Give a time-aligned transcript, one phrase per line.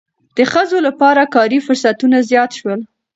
[0.37, 2.79] د ښځو لپاره کاري فرصتونه زیات شول.